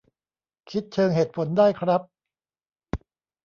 [0.69, 2.01] คิดเชิงเหตุผลได้ครับ